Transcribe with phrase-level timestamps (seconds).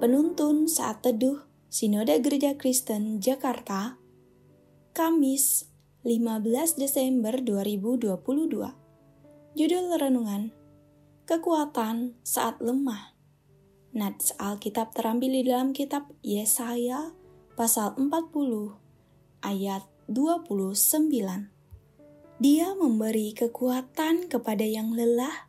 [0.00, 4.00] Penuntun saat teduh Sinode Gereja Kristen Jakarta,
[4.96, 5.68] Kamis
[6.08, 8.08] 15 Desember 2022.
[9.60, 10.56] Judul renungan,
[11.28, 13.12] Kekuatan saat lemah.
[13.92, 17.12] Nats Alkitab terambil di dalam kitab Yesaya
[17.52, 18.08] pasal 40
[19.44, 20.80] ayat 29.
[22.40, 25.44] Dia memberi kekuatan kepada yang lelah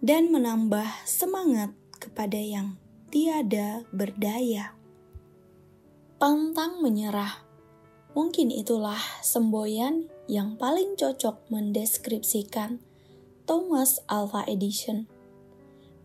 [0.00, 2.80] dan menambah semangat kepada yang
[3.10, 4.78] tiada berdaya
[6.22, 7.42] pantang menyerah.
[8.14, 12.78] Mungkin itulah semboyan yang paling cocok mendeskripsikan
[13.48, 15.10] Thomas Alva Edison,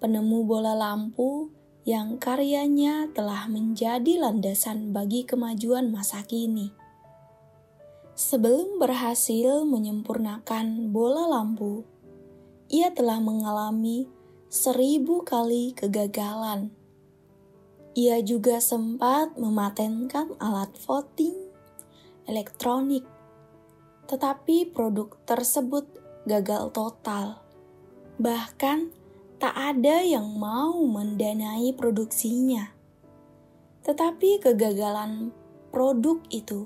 [0.02, 1.54] penemu bola lampu
[1.86, 6.74] yang karyanya telah menjadi landasan bagi kemajuan masa kini.
[8.16, 11.84] Sebelum berhasil menyempurnakan bola lampu,
[12.72, 14.08] ia telah mengalami
[14.48, 16.72] seribu kali kegagalan
[17.96, 21.46] ia juga sempat mematenkan alat voting
[22.28, 23.06] elektronik,
[24.10, 25.86] tetapi produk tersebut
[26.26, 27.40] gagal total.
[28.18, 28.92] Bahkan
[29.38, 32.74] tak ada yang mau mendanai produksinya.
[33.86, 35.30] Tetapi kegagalan
[35.70, 36.66] produk itu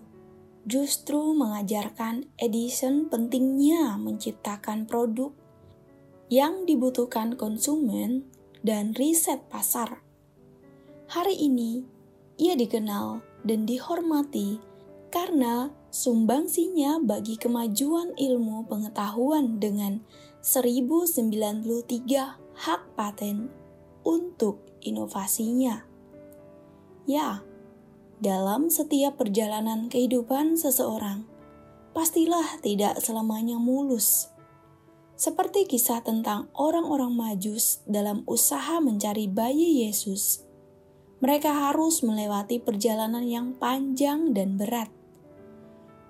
[0.64, 5.36] justru mengajarkan Edison pentingnya menciptakan produk
[6.32, 8.30] yang dibutuhkan konsumen
[8.64, 10.09] dan riset pasar.
[11.10, 11.82] Hari ini,
[12.38, 14.62] ia dikenal dan dihormati
[15.10, 20.06] karena sumbangsinya bagi kemajuan ilmu pengetahuan dengan
[20.46, 21.66] 1093
[22.62, 23.50] hak paten
[24.06, 25.82] untuk inovasinya.
[27.10, 27.42] Ya,
[28.22, 31.26] dalam setiap perjalanan kehidupan seseorang,
[31.98, 34.30] pastilah tidak selamanya mulus.
[35.18, 40.46] Seperti kisah tentang orang-orang majus dalam usaha mencari bayi Yesus
[41.20, 44.88] mereka harus melewati perjalanan yang panjang dan berat.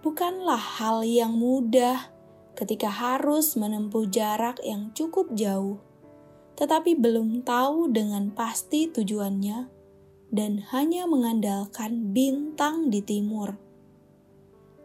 [0.06, 2.14] Bukanlah hal yang mudah
[2.53, 5.81] ketika harus menempuh jarak yang cukup jauh,
[6.56, 9.68] tetapi belum tahu dengan pasti tujuannya
[10.30, 13.58] dan hanya mengandalkan bintang di timur.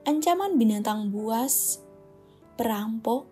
[0.09, 1.85] Ancaman binatang buas,
[2.57, 3.29] perampok,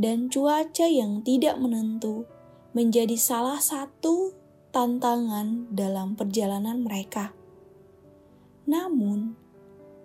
[0.00, 2.26] dan cuaca yang tidak menentu
[2.72, 4.39] menjadi salah satu
[4.70, 7.34] tantangan dalam perjalanan mereka.
[8.70, 9.34] Namun,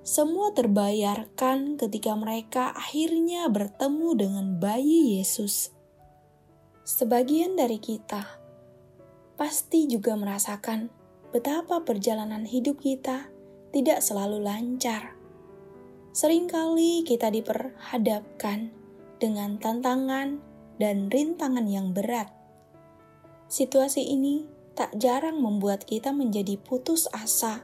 [0.05, 5.73] semua terbayarkan ketika mereka akhirnya bertemu dengan bayi Yesus.
[6.85, 8.21] Sebagian dari kita
[9.33, 10.93] pasti juga merasakan
[11.33, 13.33] betapa perjalanan hidup kita
[13.73, 15.17] tidak selalu lancar.
[16.13, 18.71] Seringkali kita diperhadapkan
[19.17, 20.39] dengan tantangan
[20.79, 22.31] dan rintangan yang berat.
[23.51, 27.63] Situasi ini tak jarang membuat kita menjadi putus asa,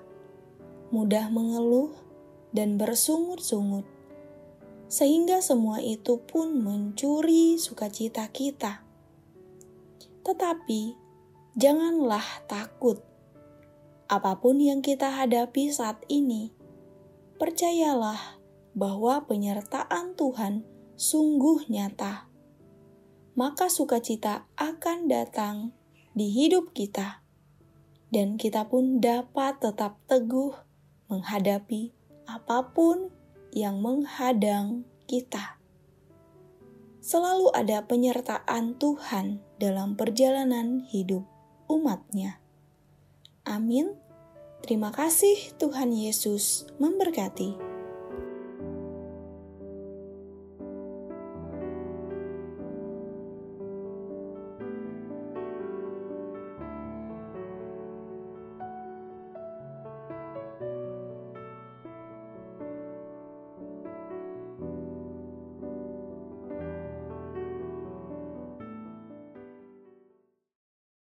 [0.95, 1.91] mudah mengeluh,
[2.55, 3.83] dan bersungut-sungut,
[4.87, 8.83] sehingga semua itu pun mencuri sukacita kita.
[10.23, 10.95] Tetapi
[11.59, 13.03] janganlah takut.
[14.11, 16.51] Apa pun yang kita hadapi saat ini,
[17.39, 18.39] percayalah
[18.75, 20.67] bahwa penyertaan Tuhan
[20.99, 22.27] sungguh nyata.
[23.35, 25.71] Maka sukacita akan datang
[26.11, 27.23] di hidup kita,
[28.11, 30.51] dan kita pun dapat tetap teguh
[31.07, 31.95] menghadapi
[32.27, 33.11] apa pun
[33.51, 35.59] yang menghadang kita.
[37.01, 41.25] Selalu ada penyertaan Tuhan dalam perjalanan hidup
[41.65, 42.37] umatnya.
[43.41, 43.97] Amin.
[44.61, 47.70] Terima kasih Tuhan Yesus memberkati.